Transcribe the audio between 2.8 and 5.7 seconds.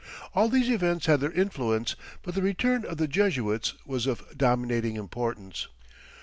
of the Jesuits was of dominating importance.